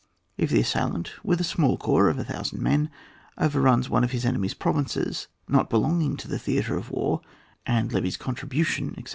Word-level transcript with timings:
If 0.35 0.49
the 0.49 0.61
assailant 0.61 1.11
with 1.23 1.39
a 1.39 1.43
small 1.43 1.77
corps 1.77 2.09
of 2.09 2.17
1000 2.17 2.59
men 2.59 2.89
overruns 3.37 3.87
one 3.87 4.03
of 4.03 4.09
his 4.09 4.25
enemy's 4.25 4.55
provinces, 4.55 5.27
not 5.47 5.69
belonging 5.69 6.17
to 6.17 6.27
the 6.27 6.39
theatre 6.39 6.75
of 6.75 6.89
war, 6.89 7.21
and 7.67 7.93
levies 7.93 8.17
contribution, 8.17 8.95
etc. 8.97 9.09